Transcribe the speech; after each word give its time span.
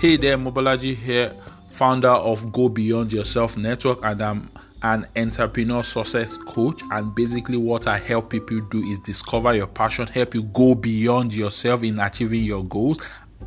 Hey 0.00 0.16
there, 0.18 0.36
Mobolaji 0.36 0.96
here, 0.96 1.34
founder 1.70 2.08
of 2.10 2.52
Go 2.52 2.68
Beyond 2.68 3.12
Yourself 3.12 3.56
Network, 3.56 4.04
and 4.04 4.20
I'm 4.20 4.50
an 4.82 5.06
entrepreneur 5.16 5.82
success 5.82 6.36
coach. 6.36 6.82
And 6.90 7.14
basically, 7.14 7.56
what 7.56 7.86
I 7.86 7.96
help 7.98 8.30
people 8.30 8.60
do 8.60 8.82
is 8.82 8.98
discover 8.98 9.54
your 9.54 9.68
passion, 9.68 10.06
help 10.08 10.34
you 10.34 10.42
go 10.42 10.74
beyond 10.74 11.32
yourself 11.32 11.82
in 11.84 12.00
achieving 12.00 12.44
your 12.44 12.64
goals. 12.64 13.02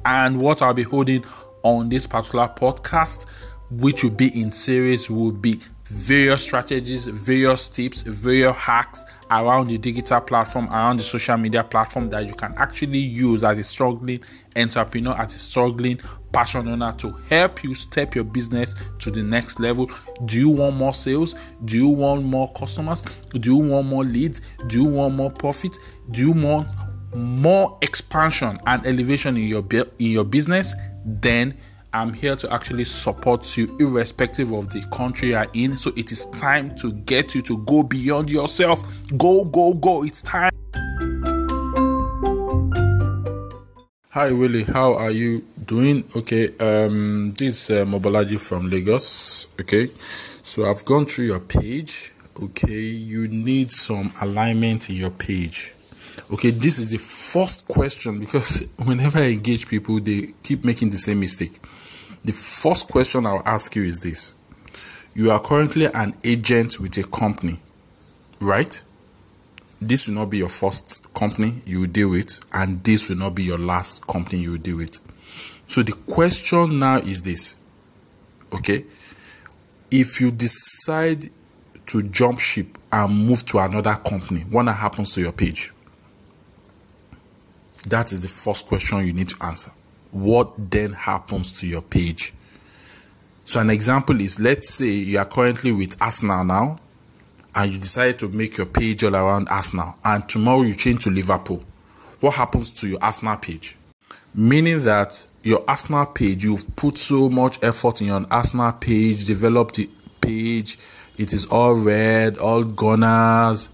And 0.05 0.41
what 0.41 0.62
I'll 0.63 0.73
be 0.73 0.83
holding 0.83 1.25
on 1.63 1.89
this 1.89 2.07
particular 2.07 2.47
podcast, 2.47 3.27
which 3.69 4.03
will 4.03 4.11
be 4.11 4.29
in 4.39 4.51
series, 4.51 5.11
will 5.11 5.33
be 5.33 5.59
various 5.83 6.41
strategies, 6.41 7.05
various 7.05 7.69
tips, 7.69 8.01
various 8.01 8.55
hacks 8.55 9.05
around 9.29 9.67
the 9.67 9.77
digital 9.77 10.21
platform, 10.21 10.67
around 10.69 10.97
the 10.97 11.03
social 11.03 11.37
media 11.37 11.63
platform 11.63 12.09
that 12.09 12.27
you 12.27 12.33
can 12.33 12.53
actually 12.57 12.99
use 12.99 13.43
as 13.43 13.57
a 13.57 13.63
struggling 13.63 14.21
entrepreneur, 14.55 15.13
as 15.13 15.33
a 15.33 15.37
struggling 15.37 15.99
passion 16.37 16.67
owner 16.67 16.93
to 16.99 17.09
help 17.31 17.63
you 17.63 17.73
step 17.73 18.13
your 18.13 18.23
business 18.23 18.75
to 18.99 19.09
the 19.09 19.23
next 19.23 19.59
level. 19.59 19.89
Do 20.25 20.39
you 20.39 20.49
want 20.49 20.75
more 20.75 20.93
sales? 20.93 21.33
Do 21.65 21.75
you 21.75 21.87
want 21.87 22.25
more 22.25 22.53
customers? 22.53 23.03
Do 23.31 23.55
you 23.55 23.71
want 23.71 23.87
more 23.87 24.03
leads? 24.03 24.41
Do 24.67 24.83
you 24.83 24.87
want 24.87 25.15
more 25.15 25.31
profit? 25.31 25.75
Do 26.11 26.21
you 26.21 26.33
want 26.33 26.67
more 27.15 27.79
expansion 27.81 28.55
and 28.67 28.85
elevation 28.85 29.35
in 29.35 29.47
your 29.47 29.65
in 29.97 30.11
your 30.11 30.25
business? 30.25 30.75
Then 31.03 31.57
I'm 31.91 32.13
here 32.13 32.35
to 32.35 32.53
actually 32.53 32.83
support 32.83 33.57
you 33.57 33.75
irrespective 33.79 34.51
of 34.51 34.69
the 34.69 34.81
country 34.95 35.29
you're 35.29 35.47
in. 35.53 35.75
So 35.75 35.91
it 35.95 36.11
is 36.11 36.25
time 36.25 36.75
to 36.77 36.91
get 36.91 37.33
you 37.33 37.41
to 37.41 37.57
go 37.65 37.81
beyond 37.81 38.29
yourself. 38.29 38.83
Go, 39.17 39.43
go, 39.43 39.73
go. 39.73 40.03
It's 40.03 40.21
time. 40.21 40.51
Hi 44.17 44.31
Willie, 44.31 44.63
how 44.63 44.95
are 44.95 45.12
you 45.12 45.45
doing? 45.63 46.03
Okay, 46.16 46.48
um, 46.58 47.34
this 47.34 47.70
is 47.70 47.88
uh, 47.88 48.38
from 48.39 48.67
Lagos. 48.67 49.53
Okay, 49.61 49.89
so 50.41 50.67
I've 50.67 50.83
gone 50.86 51.05
through 51.05 51.25
your 51.25 51.39
page. 51.39 52.14
Okay, 52.41 52.81
you 52.81 53.28
need 53.28 53.72
some 53.72 54.11
alignment 54.19 54.89
in 54.89 54.95
your 54.95 55.11
page. 55.11 55.72
Okay, 56.33 56.50
this 56.50 56.80
is 56.80 56.89
the 56.89 56.97
first 56.97 57.67
question 57.67 58.19
because 58.19 58.67
whenever 58.86 59.19
I 59.19 59.33
engage 59.33 59.67
people, 59.67 60.00
they 60.00 60.34
keep 60.41 60.66
making 60.66 60.89
the 60.89 60.97
same 60.97 61.19
mistake. 61.19 61.61
The 62.25 62.34
first 62.34 62.88
question 62.88 63.28
I'll 63.28 63.44
ask 63.45 63.75
you 63.75 63.84
is 63.84 64.00
this 64.00 64.34
You 65.13 65.30
are 65.30 65.39
currently 65.39 65.86
an 65.94 66.16
agent 66.23 66.80
with 66.80 66.97
a 66.97 67.03
company, 67.03 67.59
right? 68.41 68.81
This 69.80 70.08
will 70.08 70.16
not 70.16 70.30
be 70.31 70.39
your 70.39 70.50
first 70.50 71.14
company 71.14 71.61
you 71.66 71.81
will 71.81 71.88
deal 71.88 72.09
with, 72.09 72.39
and 72.53 72.83
this 72.83 73.09
will 73.09 73.17
not 73.17 73.36
be 73.36 73.44
your 73.44 73.58
last 73.58 74.08
company 74.08 74.42
you 74.42 74.52
will 74.52 74.58
deal 74.58 74.78
with. 74.78 75.00
So 75.67 75.84
the 75.84 75.92
question 75.92 76.80
now 76.80 76.97
is 76.97 77.22
this 77.22 77.58
okay? 78.53 78.86
If 79.92 80.19
you 80.19 80.31
decide 80.31 81.25
to 81.88 82.03
jump 82.03 82.39
ship 82.39 82.78
and 82.92 83.28
move 83.28 83.45
to 83.45 83.59
another 83.59 83.95
company, 83.95 84.42
what 84.42 84.66
happens 84.67 85.14
to 85.16 85.22
your 85.22 85.31
page? 85.31 85.72
That 87.89 88.12
is 88.12 88.22
the 88.22 88.28
first 88.28 88.67
question 88.67 89.06
you 89.06 89.14
need 89.14 89.30
to 89.30 89.45
answer 89.45 89.72
what 90.12 90.72
then 90.72 90.94
happens 90.94 91.52
to 91.52 91.67
your 91.67 91.81
page. 91.81 92.34
So, 93.45 93.59
an 93.59 93.69
example 93.69 94.19
is 94.19 94.39
let's 94.39 94.69
say 94.69 94.88
you 94.88 95.19
are 95.19 95.25
currently 95.25 95.72
with 95.72 96.02
Arsenal 96.02 96.44
now, 96.44 96.78
and 97.58 97.73
you 97.73 97.80
decide 97.80 98.19
to 98.19 98.30
make 98.30 98.58
your 98.58 98.67
page 98.67 99.03
all 99.03 99.16
around 99.16 99.47
Arsenal, 99.50 99.95
and 100.05 100.30
tomorrow 100.30 100.61
you 100.61 100.75
change 100.75 101.03
to 101.05 101.09
Liverpool. 101.09 101.63
What 102.19 102.36
happens 102.36 102.69
to 102.81 102.88
your 102.88 103.00
Arsenal 103.02 103.38
page? 103.38 103.75
Meaning 104.36 104.83
that 104.83 105.25
your 105.41 105.63
Arsenal 105.67 106.05
page, 106.05 106.44
you've 106.44 106.75
put 106.75 107.00
so 107.00 107.30
much 107.30 107.58
effort 107.63 108.02
in 108.02 108.08
your 108.08 108.23
Arsenal 108.30 108.73
page, 108.73 109.25
developed 109.25 109.78
the 109.78 109.89
page, 110.22 110.78
it 111.17 111.33
is 111.33 111.47
all 111.47 111.73
red, 111.73 112.38
all 112.38 112.63
gunners. 112.63 113.72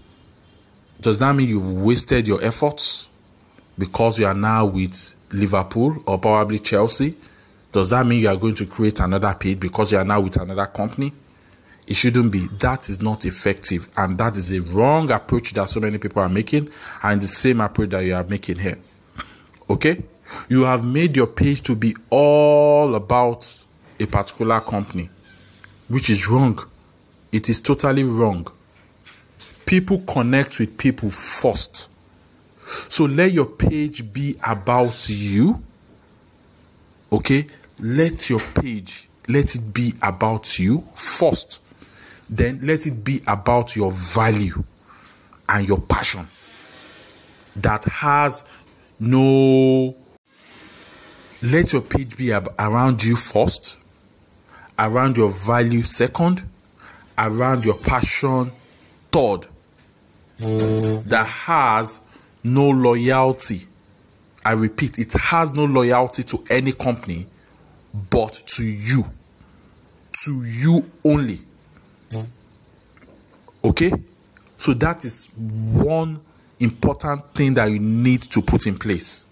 Does 0.98 1.18
that 1.18 1.36
mean 1.36 1.50
you've 1.50 1.82
wasted 1.82 2.26
your 2.26 2.42
efforts 2.42 3.10
because 3.78 4.18
you 4.18 4.24
are 4.24 4.34
now 4.34 4.64
with 4.64 5.14
Liverpool 5.30 6.02
or 6.06 6.18
probably 6.18 6.58
Chelsea, 6.58 7.16
does 7.70 7.90
that 7.90 8.06
mean 8.06 8.20
you 8.20 8.28
are 8.28 8.36
going 8.36 8.54
to 8.54 8.64
create 8.64 9.00
another 9.00 9.34
page 9.38 9.60
because 9.60 9.92
you 9.92 9.98
are 9.98 10.04
now 10.04 10.20
with 10.20 10.40
another 10.40 10.66
company? 10.66 11.12
It 11.86 11.94
shouldn't 11.94 12.32
be. 12.32 12.46
That 12.60 12.88
is 12.88 13.02
not 13.02 13.24
effective. 13.26 13.88
And 13.96 14.16
that 14.18 14.36
is 14.36 14.52
a 14.52 14.60
wrong 14.60 15.10
approach 15.10 15.52
that 15.52 15.68
so 15.68 15.80
many 15.80 15.98
people 15.98 16.22
are 16.22 16.28
making, 16.28 16.70
and 17.02 17.20
the 17.20 17.26
same 17.26 17.60
approach 17.60 17.90
that 17.90 18.04
you 18.04 18.14
are 18.14 18.24
making 18.24 18.58
here. 18.58 18.78
Okay? 19.68 20.02
You 20.48 20.64
have 20.64 20.84
made 20.86 21.16
your 21.16 21.26
page 21.26 21.62
to 21.62 21.76
be 21.76 21.94
all 22.10 22.94
about 22.94 23.64
a 24.00 24.06
particular 24.06 24.60
company, 24.60 25.10
which 25.88 26.10
is 26.10 26.28
wrong. 26.28 26.58
It 27.32 27.48
is 27.48 27.60
totally 27.60 28.04
wrong. 28.04 28.46
People 29.66 30.02
connect 30.06 30.58
with 30.60 30.78
people 30.78 31.10
first. 31.10 31.90
So 32.88 33.04
let 33.04 33.32
your 33.32 33.46
page 33.46 34.12
be 34.12 34.36
about 34.46 35.08
you. 35.08 35.62
Okay? 37.12 37.46
Let 37.78 38.30
your 38.30 38.40
page 38.40 39.08
let 39.28 39.54
it 39.54 39.72
be 39.72 39.94
about 40.02 40.58
you 40.58 40.86
first. 40.94 41.62
Then 42.30 42.60
let 42.62 42.86
it 42.86 43.04
be 43.04 43.20
about 43.26 43.76
your 43.76 43.92
value 43.92 44.62
and 45.48 45.68
your 45.68 45.80
passion 45.80 46.26
that 47.56 47.84
has 47.84 48.44
no 48.98 49.94
let 51.42 51.72
your 51.72 51.82
page 51.82 52.16
be 52.16 52.32
ab- 52.32 52.54
around 52.58 53.04
you 53.04 53.16
first, 53.16 53.78
around 54.78 55.16
your 55.18 55.28
value 55.28 55.82
second, 55.82 56.42
around 57.18 57.64
your 57.64 57.74
passion 57.74 58.46
third. 59.12 59.46
That 60.38 61.26
has 61.26 62.00
no 62.42 62.70
loyalty. 62.70 63.62
I 64.44 64.52
repeat, 64.52 64.98
it 64.98 65.12
has 65.12 65.52
no 65.52 65.64
loyalty 65.64 66.22
to 66.24 66.44
any 66.50 66.72
company 66.72 67.26
but 68.10 68.32
to 68.32 68.64
you. 68.64 69.04
To 70.24 70.44
you 70.44 70.90
only. 71.04 71.38
Okay? 73.64 73.92
So 74.56 74.74
that 74.74 75.04
is 75.04 75.30
one 75.36 76.20
important 76.60 77.34
thing 77.34 77.54
that 77.54 77.66
you 77.70 77.78
need 77.78 78.22
to 78.22 78.42
put 78.42 78.66
in 78.66 78.76
place. 78.76 79.26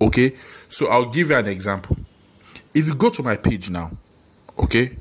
Okay? 0.00 0.34
So 0.68 0.88
I'll 0.88 1.10
give 1.10 1.30
you 1.30 1.36
an 1.36 1.46
example. 1.46 1.96
If 2.74 2.86
you 2.86 2.94
go 2.94 3.10
to 3.10 3.22
my 3.22 3.36
page 3.36 3.70
now, 3.70 3.90
okay? 4.58 4.96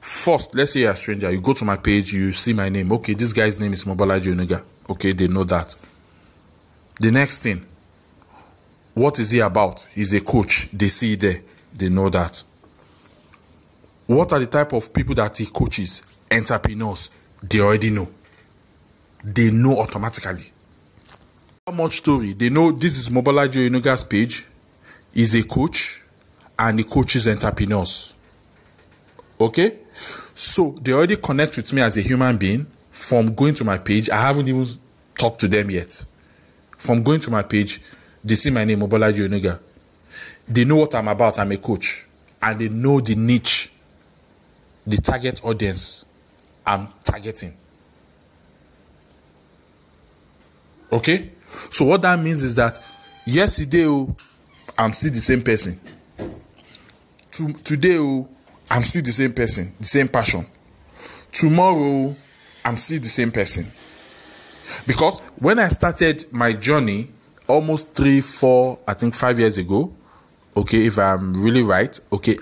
First, 0.00 0.54
let's 0.54 0.72
say 0.72 0.80
you're 0.80 0.92
a 0.92 0.96
stranger, 0.96 1.30
you 1.30 1.40
go 1.40 1.52
to 1.52 1.64
my 1.64 1.76
page, 1.76 2.14
you 2.14 2.32
see 2.32 2.52
my 2.52 2.68
name. 2.68 2.90
Okay, 2.92 3.14
this 3.14 3.32
guy's 3.32 3.58
name 3.60 3.72
is 3.72 3.84
Mobolaji 3.84 4.34
Oyenuga. 4.34 4.62
Okay, 4.88 5.12
they 5.12 5.28
know 5.28 5.44
that. 5.44 5.74
The 7.00 7.12
next 7.12 7.42
thing, 7.42 7.66
what 8.94 9.18
is 9.18 9.32
he 9.32 9.40
about? 9.40 9.86
He's 9.94 10.14
a 10.14 10.20
coach. 10.20 10.68
They 10.72 10.88
see 10.88 11.16
there. 11.16 11.42
They 11.74 11.88
know 11.88 12.08
that. 12.08 12.42
What 14.08 14.32
are 14.32 14.40
the 14.40 14.46
type 14.46 14.72
of 14.72 14.92
people 14.92 15.14
that 15.14 15.38
he 15.38 15.46
coaches? 15.46 16.02
Entrepreneurs. 16.32 17.10
They 17.42 17.60
already 17.60 17.90
know. 17.90 18.08
They 19.22 19.52
know 19.52 19.78
automatically. 19.78 20.50
How 21.66 21.72
much 21.72 21.98
story? 21.98 22.32
They 22.32 22.50
know 22.50 22.72
this 22.72 22.96
is 22.96 23.10
Mobolaji 23.10 23.68
Oyenuga's 23.68 24.02
page. 24.02 24.44
He's 25.14 25.34
a 25.36 25.44
coach 25.44 26.02
and 26.58 26.80
he 26.80 26.84
coaches 26.84 27.28
entrepreneurs. 27.28 28.14
Okay? 29.40 29.78
So 30.34 30.76
they 30.82 30.92
already 30.92 31.16
connect 31.16 31.56
with 31.56 31.72
me 31.72 31.82
as 31.82 31.96
a 31.96 32.00
human 32.00 32.36
being 32.36 32.66
from 32.90 33.34
going 33.34 33.54
to 33.54 33.64
my 33.64 33.78
page. 33.78 34.10
I 34.10 34.20
haven't 34.20 34.48
even 34.48 34.66
talked 35.14 35.40
to 35.42 35.48
them 35.48 35.70
yet 35.70 36.04
from 36.78 37.02
going 37.02 37.20
to 37.20 37.30
my 37.30 37.42
page, 37.42 37.80
they 38.24 38.36
see 38.36 38.50
my 38.50 38.64
name, 38.64 38.80
Mobolaji 38.80 39.28
Oyenuga. 39.28 39.58
They 40.48 40.64
know 40.64 40.76
what 40.76 40.94
I'm 40.94 41.08
about. 41.08 41.38
I'm 41.38 41.52
a 41.52 41.56
coach. 41.58 42.06
And 42.40 42.58
they 42.58 42.68
know 42.68 43.00
the 43.00 43.16
niche, 43.16 43.57
the 44.88 44.96
target 44.96 45.44
audience 45.44 46.04
I'm 46.66 46.88
targeting. 47.04 47.54
Okay? 50.90 51.30
So 51.70 51.84
what 51.84 52.02
that 52.02 52.18
means 52.18 52.42
is 52.42 52.54
that 52.56 52.78
yesterday, 53.26 53.86
oh, 53.86 54.14
I'm 54.78 54.92
still 54.92 55.12
the 55.12 55.18
same 55.18 55.42
person. 55.42 55.78
To, 57.32 57.52
today, 57.52 57.98
oh, 57.98 58.26
I'm 58.70 58.82
still 58.82 59.02
the 59.02 59.12
same 59.12 59.32
person, 59.32 59.72
the 59.78 59.84
same 59.84 60.08
passion. 60.08 60.46
Tomorrow, 61.32 62.08
oh, 62.08 62.16
I'm 62.64 62.76
still 62.78 63.00
the 63.00 63.08
same 63.08 63.30
person. 63.30 63.66
Because 64.86 65.20
when 65.38 65.58
I 65.58 65.68
started 65.68 66.24
my 66.32 66.52
journey 66.52 67.10
almost 67.46 67.94
three, 67.94 68.20
four, 68.20 68.78
I 68.86 68.94
think 68.94 69.14
five 69.14 69.38
years 69.38 69.58
ago, 69.58 69.92
okay, 70.56 70.86
if 70.86 70.98
I'm 70.98 71.34
really 71.42 71.62
right, 71.62 71.98
okay, 72.12 72.38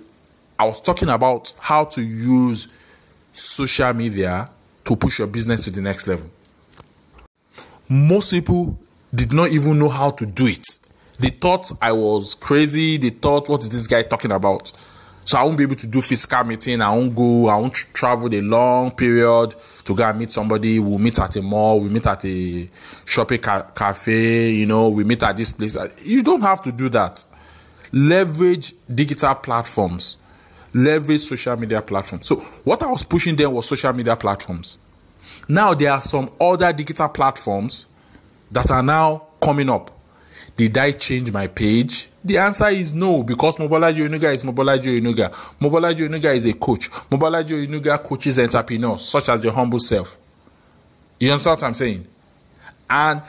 I 0.58 0.64
was 0.64 0.80
talking 0.80 1.08
about 1.08 1.52
how 1.60 1.84
to 1.84 2.02
use 2.02 2.68
social 3.32 3.92
media 3.92 4.48
to 4.84 4.96
push 4.96 5.18
your 5.18 5.28
business 5.28 5.62
to 5.62 5.70
the 5.70 5.80
next 5.82 6.06
level. 6.06 6.30
Most 7.88 8.30
people 8.30 8.78
did 9.14 9.32
not 9.32 9.50
even 9.50 9.78
know 9.78 9.88
how 9.88 10.10
to 10.10 10.26
do 10.26 10.46
it. 10.46 10.66
They 11.18 11.28
thought 11.28 11.70
I 11.80 11.92
was 11.92 12.34
crazy. 12.34 12.96
They 12.96 13.10
thought, 13.10 13.48
what 13.48 13.62
is 13.62 13.70
this 13.70 13.86
guy 13.86 14.02
talking 14.02 14.32
about? 14.32 14.72
So 15.24 15.38
I 15.38 15.42
won't 15.42 15.58
be 15.58 15.64
able 15.64 15.76
to 15.76 15.86
do 15.88 16.00
physical 16.00 16.44
meeting. 16.44 16.80
I 16.80 16.94
won't 16.94 17.14
go. 17.14 17.48
I 17.48 17.56
won't 17.56 17.74
travel 17.92 18.32
a 18.32 18.40
long 18.40 18.92
period 18.92 19.56
to 19.84 19.94
go 19.94 20.04
and 20.04 20.18
meet 20.18 20.30
somebody. 20.30 20.78
We'll 20.78 20.98
meet 20.98 21.18
at 21.18 21.34
a 21.36 21.42
mall. 21.42 21.80
We 21.80 21.88
meet 21.88 22.06
at 22.06 22.24
a 22.24 22.68
shopping 23.04 23.40
ca- 23.40 23.62
cafe. 23.74 24.50
You 24.50 24.66
know, 24.66 24.88
we 24.88 25.02
meet 25.02 25.22
at 25.24 25.36
this 25.36 25.52
place. 25.52 25.76
You 26.04 26.22
don't 26.22 26.42
have 26.42 26.62
to 26.62 26.70
do 26.72 26.88
that. 26.90 27.24
Leverage 27.92 28.74
digital 28.92 29.34
platforms. 29.34 30.18
Leverage 30.76 31.20
social 31.20 31.56
media 31.56 31.80
platforms. 31.80 32.26
So 32.26 32.36
what 32.64 32.82
I 32.82 32.90
was 32.90 33.02
pushing 33.02 33.34
then 33.34 33.50
was 33.50 33.66
social 33.66 33.92
media 33.94 34.14
platforms. 34.14 34.76
Now 35.48 35.74
there 35.74 35.92
are 35.92 36.00
some 36.00 36.30
other 36.40 36.72
digital 36.72 37.08
platforms 37.08 37.88
that 38.50 38.70
are 38.70 38.82
now 38.82 39.22
coming 39.40 39.70
up. 39.70 39.90
Did 40.56 40.76
I 40.78 40.92
change 40.92 41.32
my 41.32 41.46
page? 41.46 42.08
The 42.24 42.38
answer 42.38 42.68
is 42.68 42.92
no, 42.94 43.22
because 43.22 43.56
Mobolaji 43.56 44.08
Oyenuga 44.08 44.34
is 44.34 44.42
Mobolaji 44.42 44.98
Oyenuga. 44.98 45.30
Mobolaji 45.60 46.08
Oyenuga 46.08 46.34
is 46.34 46.46
a 46.46 46.52
coach. 46.54 46.90
Mobolaji 46.90 47.66
Oyenuga 47.66 48.02
coaches 48.02 48.38
entrepreneurs, 48.38 49.02
such 49.02 49.28
as 49.28 49.44
your 49.44 49.52
humble 49.52 49.78
self. 49.78 50.16
You 51.20 51.30
understand 51.30 51.56
what 51.56 51.64
I'm 51.64 51.74
saying? 51.74 52.06
And 52.88 53.22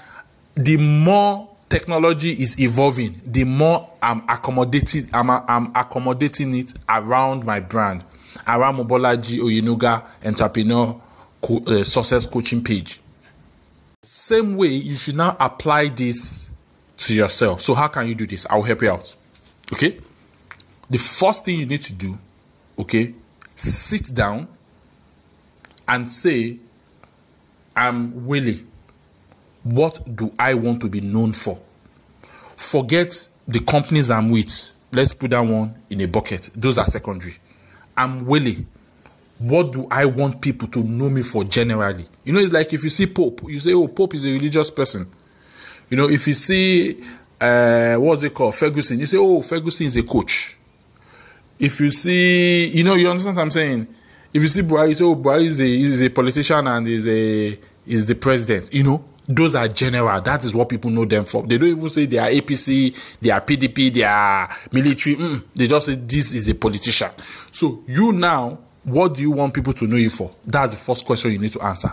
the 0.56 0.78
more 0.78 1.50
technology 1.70 2.32
is 2.32 2.60
evolving, 2.60 3.20
the 3.26 3.44
more 3.44 3.90
I'm 4.02 4.20
accommodating, 4.30 5.10
I'm, 5.14 5.30
I'm 5.30 5.72
accommodating 5.76 6.56
it 6.56 6.74
around 6.90 7.46
my 7.46 7.60
brand, 7.60 8.04
around 8.48 8.76
Mobolaji 8.78 9.40
Oyenuga 9.40 10.08
entrepreneur 10.26 11.00
co- 11.42 11.64
uh, 11.68 11.84
success 11.84 12.26
coaching 12.26 12.64
page. 12.64 13.00
Same 14.02 14.56
way, 14.56 14.68
you 14.70 14.96
should 14.96 15.16
now 15.16 15.36
apply 15.40 15.90
this 15.90 16.50
to 16.98 17.16
yourself. 17.16 17.62
So, 17.62 17.74
how 17.74 17.88
can 17.88 18.08
you 18.08 18.16
do 18.16 18.26
this? 18.26 18.46
I'll 18.50 18.62
help 18.62 18.82
you 18.82 18.92
out. 18.92 19.16
Okay? 19.74 19.98
The 20.90 20.98
first 20.98 21.44
thing 21.44 21.60
you 21.60 21.66
need 21.66 21.82
to 21.82 21.94
do, 21.94 22.18
okay, 22.80 23.14
sit 23.56 24.14
down 24.14 24.48
and 25.88 26.10
say, 26.10 26.58
I'm 27.76 28.26
Willie. 28.26 28.66
What 29.68 30.00
do 30.16 30.32
I 30.40 30.54
want 30.54 30.80
to 30.82 30.88
be 30.88 31.02
known 31.02 31.34
for? 31.34 31.60
Forget 32.56 33.28
the 33.46 33.60
companies 33.60 34.10
I'm 34.10 34.30
with. 34.32 34.74
Let's 34.94 35.14
put 35.14 35.32
that 35.32 35.42
one 35.42 35.76
in 35.90 36.00
a 36.00 36.06
bucket. 36.06 36.50
Those 36.56 36.78
are 36.78 36.86
secondary. 36.86 37.36
I'm 37.98 38.26
Willie. 38.26 38.66
What 39.40 39.74
do 39.74 39.86
I 39.92 40.06
want 40.06 40.40
people 40.40 40.70
to 40.70 40.80
know 40.84 41.10
me 41.10 41.22
for 41.22 41.44
generally? 41.44 42.06
You 42.24 42.32
know, 42.32 42.40
it's 42.40 42.54
like 42.54 42.72
if 42.72 42.82
you 42.86 42.90
see 42.90 43.08
Pope, 43.08 43.42
you 43.46 43.60
say, 43.60 43.74
Oh, 43.74 43.90
Pope 43.90 44.14
is 44.14 44.26
a 44.26 44.32
religious 44.32 44.72
person. 44.72 45.06
You 45.90 45.98
know, 45.98 46.10
if 46.10 46.26
you 46.28 46.34
see, 46.34 47.04
uh, 47.42 47.96
what's 47.96 48.24
it 48.24 48.34
called? 48.34 48.56
Ferguson, 48.56 49.02
you 49.02 49.06
say, 49.06 49.18
Oh, 49.20 49.42
Ferguson 49.42 49.88
is 49.88 49.98
a 49.98 50.04
coach. 50.04 50.56
If 51.60 51.82
you 51.82 51.90
see, 51.90 52.70
you 52.70 52.86
know, 52.86 52.96
you 52.96 53.10
understand 53.10 53.36
what 53.36 53.44
I'm 53.44 53.52
saying? 53.52 53.86
If 54.34 54.42
you 54.42 54.48
see 54.48 54.62
Buhari, 54.62 54.90
you 54.90 54.94
say, 54.94 55.04
Oh, 55.04 55.16
Buhari 55.18 55.46
is 55.48 55.60
a, 55.60 55.66
is 55.68 56.02
a 56.02 56.10
politician 56.10 56.66
and 56.68 56.88
is 56.88 57.06
a, 57.06 57.60
is 57.86 58.06
the 58.06 58.16
president. 58.16 58.74
You 58.74 58.84
know, 58.86 59.04
those 59.28 59.56
are 59.56 59.68
general. 59.68 60.22
That 60.22 60.46
is 60.46 60.56
what 60.56 60.70
people 60.70 60.90
know 60.90 61.06
them 61.06 61.26
for. 61.26 61.44
They 61.46 61.58
don't 61.58 61.70
even 61.70 61.90
say 61.90 62.06
they 62.06 62.18
are 62.18 62.30
APC, 62.30 63.20
they 63.20 63.30
are 63.30 63.42
PDP, 63.42 63.94
they 63.94 64.04
are 64.04 64.50
military. 64.72 65.16
Mm, 65.18 65.44
they 65.54 65.68
just 65.68 65.88
say 65.88 65.96
this 65.96 66.34
is 66.34 66.50
a 66.50 66.56
politician. 66.56 67.12
So 67.52 67.84
you 67.88 68.14
now, 68.14 68.60
what 68.84 69.16
do 69.16 69.22
you 69.22 69.32
want 69.32 69.54
people 69.54 69.74
to 69.74 69.86
know 69.88 69.98
you 69.98 70.10
for? 70.10 70.32
That's 70.46 70.74
the 70.74 70.80
first 70.80 71.06
question 71.06 71.32
you 71.32 71.40
need 71.40 71.52
to 71.52 71.62
answer. 71.62 71.92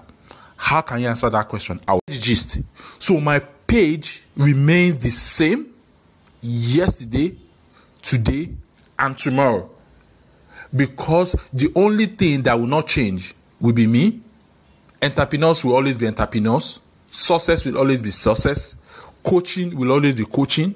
How 0.56 0.80
can 0.82 1.00
you 1.00 1.08
answer 1.08 1.28
that 1.28 1.48
question? 1.48 1.80
I'll 1.88 2.00
gist. 2.08 2.58
So 2.98 3.20
my 3.20 3.40
page 3.40 4.22
remains 4.36 4.98
the 4.98 5.10
same 5.10 5.74
yesterday, 6.40 7.34
today, 8.00 8.50
and 8.98 9.18
tomorrow. 9.18 9.68
Because 10.74 11.32
the 11.52 11.72
only 11.74 12.06
thing 12.06 12.42
that 12.42 12.58
will 12.58 12.66
not 12.66 12.86
change 12.86 13.34
will 13.60 13.72
be 13.72 13.86
me. 13.86 14.20
Entrepreneurs 15.02 15.64
will 15.64 15.74
always 15.74 15.98
be 15.98 16.06
entrepreneurs. 16.06 16.80
Success 17.14 17.64
will 17.64 17.78
always 17.78 18.02
be 18.02 18.10
success. 18.10 18.74
Coaching 19.22 19.76
will 19.76 19.92
always 19.92 20.16
be 20.16 20.24
coaching. 20.24 20.74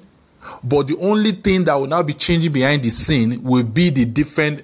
But 0.63 0.87
the 0.87 0.95
only 0.97 1.33
thing 1.33 1.65
that 1.65 1.75
will 1.75 1.87
now 1.87 2.01
be 2.01 2.13
changing 2.13 2.53
behind 2.53 2.81
the 2.81 2.91
scene 2.91 3.43
will 3.43 3.63
be 3.65 3.89
the 3.89 4.05
different 4.05 4.63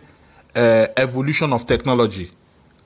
uh, 0.55 0.87
evolution 0.95 1.51
of 1.51 1.67
technology, 1.67 2.31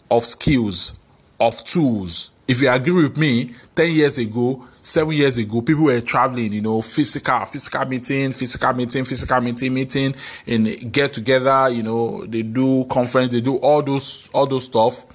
of 0.09 0.25
skills, 0.25 0.97
of 1.39 1.63
tools. 1.65 2.31
If 2.47 2.63
you 2.63 2.69
agree 2.71 3.03
with 3.03 3.15
me, 3.15 3.53
10 3.75 3.91
years 3.93 4.17
ago, 4.17 4.65
seven 4.81 5.13
years 5.13 5.37
ago, 5.37 5.61
people 5.61 5.83
were 5.83 6.01
traveling, 6.01 6.51
you 6.51 6.61
know, 6.61 6.81
physical, 6.81 7.45
physical 7.45 7.85
meeting, 7.85 8.31
physical 8.31 8.73
meeting, 8.73 9.05
physical 9.05 9.39
meeting, 9.39 9.71
meeting, 9.71 10.15
and 10.47 10.91
get 10.91 11.13
together, 11.13 11.69
you 11.69 11.83
know, 11.83 12.25
they 12.25 12.41
do 12.41 12.85
conference, 12.85 13.31
they 13.31 13.41
do 13.41 13.57
all 13.57 13.83
those, 13.83 14.31
all 14.33 14.47
those 14.47 14.65
stuff, 14.65 15.05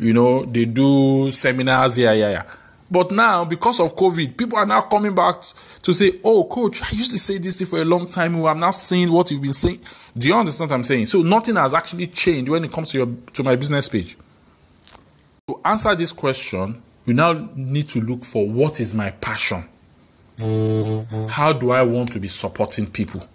you 0.00 0.12
know, 0.12 0.44
they 0.46 0.64
do 0.64 1.30
seminars, 1.30 1.96
yeah, 1.96 2.10
yeah, 2.10 2.30
yeah. 2.30 2.42
But 2.90 3.12
now, 3.12 3.44
because 3.44 3.78
of 3.78 3.94
COVID, 3.94 4.36
people 4.36 4.58
are 4.58 4.66
now 4.66 4.80
coming 4.82 5.14
back 5.14 5.42
to 5.82 5.92
say, 5.92 6.18
Oh, 6.24 6.44
coach, 6.44 6.82
I 6.82 6.96
used 6.96 7.12
to 7.12 7.18
say 7.18 7.38
this 7.38 7.56
thing 7.56 7.66
for 7.68 7.78
a 7.78 7.84
long 7.84 8.08
time. 8.08 8.34
I'm 8.44 8.58
now 8.58 8.72
seeing 8.72 9.12
what 9.12 9.30
you've 9.30 9.42
been 9.42 9.52
saying. 9.52 9.78
Do 10.16 10.28
you 10.28 10.34
understand 10.34 10.70
what 10.70 10.76
I'm 10.76 10.84
saying? 10.84 11.06
So 11.06 11.22
nothing 11.22 11.54
has 11.56 11.72
actually 11.72 12.08
changed 12.08 12.50
when 12.50 12.64
it 12.64 12.72
comes 12.72 12.90
to 12.90 12.98
your 12.98 13.08
to 13.34 13.42
my 13.44 13.54
business 13.54 13.88
page. 13.88 14.16
To 15.48 15.60
answer 15.64 15.94
this 15.94 16.10
question, 16.10 16.82
you 17.06 17.14
now 17.14 17.48
need 17.54 17.88
to 17.90 18.00
look 18.00 18.24
for 18.24 18.48
what 18.48 18.80
is 18.80 18.92
my 18.92 19.10
passion. 19.10 19.64
How 21.30 21.52
do 21.52 21.70
I 21.70 21.82
want 21.82 22.12
to 22.12 22.20
be 22.20 22.28
supporting 22.28 22.86
people? 22.86 23.26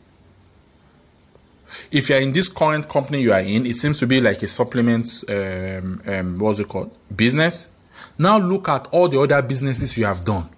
If 1.91 2.09
you're 2.09 2.19
in 2.19 2.31
this 2.31 2.47
current 2.47 2.87
company 2.89 3.21
you 3.21 3.33
are 3.33 3.41
in, 3.41 3.65
it 3.65 3.75
seems 3.75 3.99
to 3.99 4.07
be 4.07 4.21
like 4.21 4.41
a 4.43 4.47
supplement, 4.47 5.23
um, 5.29 6.01
um, 6.07 6.39
what's 6.39 6.59
it 6.59 6.67
called? 6.67 6.95
Business. 7.15 7.69
Now 8.17 8.37
look 8.37 8.69
at 8.69 8.87
all 8.91 9.07
the 9.07 9.19
other 9.19 9.41
businesses 9.41 9.97
you 9.97 10.05
have 10.05 10.23
done. 10.23 10.49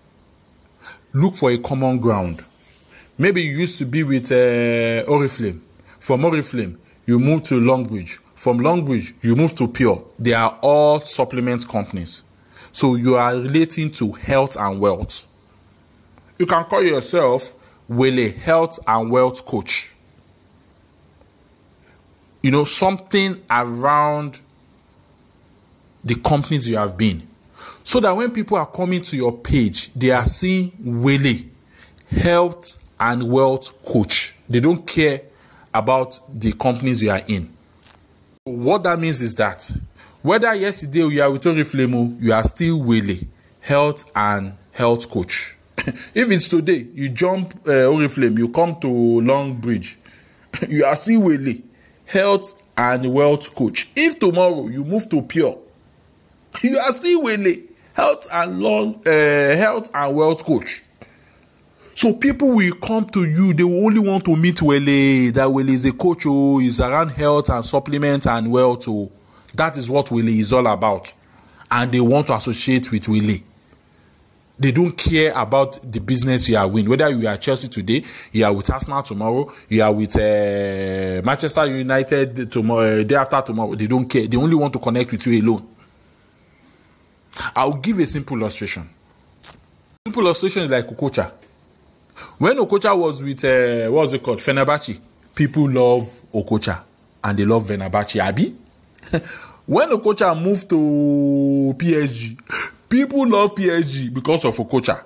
Look 1.14 1.36
for 1.36 1.52
a 1.52 1.58
common 1.58 2.00
ground. 2.00 2.44
Maybe 3.18 3.42
you 3.42 3.58
used 3.60 3.78
to 3.80 3.86
be 3.86 4.04
with 4.04 4.32
uh, 4.32 5.10
Oriflame. 5.10 5.62
From 6.00 6.22
Oriflame, 6.22 6.78
you 7.06 7.20
move 7.20 7.44
to 7.44 7.56
Longrich. 7.56 8.20
From 8.36 8.60
Longrich, 8.60 9.14
you 9.24 9.36
move 9.36 9.56
to 9.56 9.68
Pure. 9.68 10.04
They 10.20 10.34
are 10.34 10.60
all 10.62 11.00
supplement 11.00 11.68
companies. 11.68 12.24
So 12.72 12.96
you 12.96 13.16
are 13.16 13.34
relating 13.34 13.90
to 13.92 14.12
health 14.12 14.56
and 14.60 14.80
wealth. 14.80 15.26
You 16.38 16.46
can 16.46 16.66
call 16.66 16.84
yourself 16.84 17.54
Wele 17.90 18.32
Health 18.32 18.78
and 18.88 19.10
Wealth 19.10 19.46
Coach. 19.46 19.94
You 22.44 22.52
know, 22.52 22.64
something 22.66 23.42
around 23.50 24.40
the 26.08 26.16
companies 26.16 26.70
you 26.70 26.78
have 26.78 26.98
been. 26.98 27.22
So 27.84 28.00
that 28.00 28.16
when 28.16 28.32
people 28.32 28.58
are 28.58 28.66
coming 28.66 29.02
to 29.04 29.16
your 29.16 29.38
page, 29.38 29.94
they 29.94 30.12
are 30.12 30.24
seeing 30.26 30.72
Wele 30.80 31.36
Health 32.10 32.84
and 33.00 33.30
Wealth 33.30 33.84
Coach. 33.86 34.36
They 34.50 34.60
don't 34.60 34.86
care 34.86 35.22
about 35.74 36.20
the 36.34 36.54
companies 36.54 37.04
you 37.04 37.12
are 37.12 37.22
in. 37.28 37.54
What 38.46 38.84
that 38.84 39.00
means 39.00 39.22
is 39.22 39.36
that 39.36 39.70
whether 40.22 40.54
yesterday 40.56 41.06
you 41.08 41.22
are 41.22 41.32
with 41.32 41.44
Oriflame, 41.44 42.22
you 42.22 42.34
are 42.34 42.44
still 42.44 42.82
Wele 42.84 43.18
Health 43.62 44.10
and 44.16 44.54
Health 44.72 45.10
Coach. 45.10 45.56
if 45.78 46.32
it's 46.32 46.48
today, 46.50 46.88
you 46.94 47.10
jump 47.10 47.54
uh, 47.68 47.72
Oriflame, 47.92 48.38
you 48.38 48.50
come 48.50 48.80
to 48.80 48.88
Longrich, 48.88 49.96
you 50.70 50.86
are 50.86 50.96
still 50.96 51.22
Wele 51.22 51.56
Health 52.06 52.64
and 52.78 53.14
Wealth 53.14 53.54
Coach. 53.56 53.90
If 53.96 54.20
tomorrow 54.20 54.68
you 54.68 54.86
move 54.86 55.10
to 55.10 55.22
Pure, 55.22 55.58
you 56.64 56.78
are 56.78 56.92
still 56.92 57.24
Wele 57.24 57.54
Health 57.94 58.28
and 58.32 58.60
Long 58.60 58.96
uh, 59.06 59.12
Health 59.56 59.90
and 59.94 60.16
Wealth 60.16 60.46
Coach. 60.46 60.84
So 61.98 62.14
people 62.14 62.52
will 62.52 62.76
come 62.76 63.06
to 63.06 63.26
you, 63.26 63.56
they 63.56 63.64
will 63.64 63.84
only 63.88 64.00
want 64.00 64.24
to 64.26 64.36
meet 64.36 64.62
Wele. 64.62 65.32
That 65.32 65.52
Wele 65.52 65.70
is 65.70 65.84
a 65.86 65.92
coach, 65.92 66.26
oh, 66.28 66.60
is 66.60 66.80
around 66.80 67.10
health 67.10 67.50
and 67.50 67.66
supplement 67.66 68.28
and 68.28 68.52
wealth. 68.52 68.88
Oh. 68.88 69.12
That 69.56 69.78
is 69.78 69.90
what 69.90 70.12
Wele 70.12 70.28
is 70.28 70.54
all 70.54 70.68
about. 70.68 71.12
And 71.72 71.92
they 71.92 72.00
want 72.00 72.28
to 72.28 72.36
associate 72.36 72.92
with 72.92 73.10
Wele. 73.10 73.40
They 74.60 74.72
don't 74.72 74.92
care 74.96 75.34
about 75.36 75.80
the 75.92 76.00
business 76.00 76.48
you 76.50 76.58
are 76.58 76.80
in. 76.80 76.88
Whether 76.88 77.10
you 77.10 77.28
are 77.28 77.38
Chelsea 77.38 77.68
today, 77.68 78.04
you 78.32 78.46
are 78.46 78.54
with 78.54 78.70
Arsenal 78.70 79.02
tomorrow, 79.02 79.52
you 79.68 79.82
are 79.82 79.92
with 79.92 80.16
uh, 80.18 81.22
Manchester 81.26 81.66
United 81.66 82.52
tomorrow, 82.52 83.02
uh, 83.02 83.04
day 83.04 83.16
after 83.16 83.42
tomorrow. 83.42 83.74
They 83.74 83.88
don't 83.88 84.08
care. 84.08 84.28
They 84.28 84.38
only 84.38 84.56
want 84.56 84.74
to 84.74 84.80
connect 84.80 85.12
with 85.12 85.26
you 85.26 85.42
alone. 85.42 85.68
I'll 87.56 87.74
give 87.74 88.00
a 88.00 88.08
simple 88.08 88.38
illustration. 88.38 88.90
Simple 90.06 90.24
illustration 90.24 90.64
is 90.64 90.72
like 90.72 90.86
Okocha. 90.88 91.32
When 92.40 92.58
Okocha 92.58 92.98
was 92.98 93.22
with 93.22 93.44
uh, 93.46 93.92
what's 93.92 94.14
it 94.14 94.24
called, 94.24 94.40
Fenerbahce, 94.40 95.00
people 95.36 95.70
love 95.70 96.04
Okocha 96.34 96.82
and 97.24 97.38
they 97.38 97.46
love 97.46 97.66
Fenerbahce. 97.68 98.24
Abi, 98.26 98.56
when 99.66 99.90
Okocha 99.90 100.40
moved 100.42 100.70
to 100.70 101.76
PSG, 101.78 102.38
people 102.90 103.28
love 103.28 103.54
PSG 103.56 104.14
because 104.14 104.46
of 104.46 104.56
Okocha. 104.56 105.04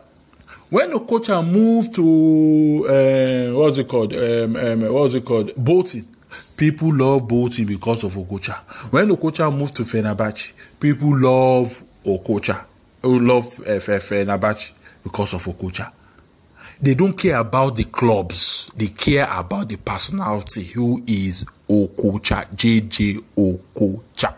When 0.69 0.91
Okocha 0.91 1.45
moved 1.45 1.95
to 1.95 2.85
uh, 2.87 3.59
what's 3.59 3.77
it 3.77 3.87
called? 3.87 4.13
Um, 4.13 4.55
um, 4.55 4.93
what's 4.93 5.15
it 5.15 5.25
called? 5.25 5.51
Bolton. 5.57 6.07
People 6.55 6.95
love 6.95 7.27
Bolton 7.27 7.65
because 7.65 8.03
of 8.05 8.13
Okocha. 8.13 8.55
When 8.91 9.09
Okocha 9.09 9.53
moved 9.55 9.75
to 9.77 9.83
Fenerbahce, 9.83 10.53
people 10.79 11.17
love 11.19 11.83
Okocha. 12.05 12.65
Who 13.01 13.19
love 13.19 13.45
uh, 13.61 13.79
Fenerbahce 13.79 14.71
because 15.03 15.33
of 15.33 15.41
Okocha. 15.43 15.91
They 16.81 16.95
don't 16.95 17.13
care 17.13 17.37
about 17.37 17.75
the 17.75 17.83
clubs. 17.83 18.71
They 18.75 18.87
care 18.87 19.27
about 19.31 19.69
the 19.69 19.77
personality 19.77 20.63
who 20.63 21.03
is 21.05 21.45
Okocha, 21.69 22.47
JJ 22.55 23.23
Okocha. 23.37 24.35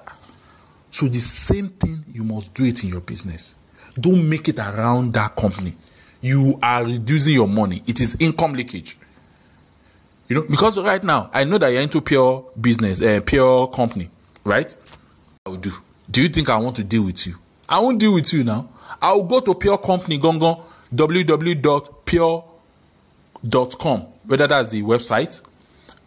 So 0.91 1.07
the 1.07 1.19
same 1.19 1.69
thing, 1.69 2.03
you 2.11 2.23
must 2.23 2.53
do 2.53 2.65
it 2.65 2.83
in 2.83 2.89
your 2.89 3.01
business. 3.01 3.55
Don't 3.99 4.27
make 4.29 4.49
it 4.49 4.59
around 4.59 5.13
that 5.13 5.35
company. 5.35 5.73
You 6.21 6.59
are 6.61 6.83
reducing 6.83 7.33
your 7.33 7.47
money. 7.47 7.81
It 7.87 7.99
is 8.01 8.17
income 8.19 8.53
leakage. 8.53 8.97
You 10.27 10.35
know, 10.37 10.45
because 10.49 10.77
right 10.77 11.03
now 11.03 11.29
I 11.33 11.43
know 11.43 11.57
that 11.57 11.69
you're 11.69 11.81
into 11.81 12.01
pure 12.01 12.45
business, 12.59 13.01
uh, 13.01 13.21
pure 13.25 13.67
company, 13.67 14.09
right? 14.43 14.75
I 15.45 15.49
will 15.49 15.57
do. 15.57 15.71
Do 16.09 16.21
you 16.21 16.29
think 16.29 16.49
I 16.49 16.57
want 16.57 16.75
to 16.77 16.83
deal 16.83 17.03
with 17.03 17.25
you? 17.27 17.35
I 17.67 17.79
won't 17.79 17.99
deal 17.99 18.13
with 18.13 18.31
you 18.33 18.43
now. 18.43 18.69
I 19.01 19.13
will 19.13 19.23
go 19.25 19.39
to 19.39 19.55
pure 19.55 19.77
company 19.77 20.19
gongon 20.19 20.61
www.pure.com, 20.93 22.49
whether 24.25 24.47
that's 24.47 24.69
the 24.69 24.81
website. 24.83 25.41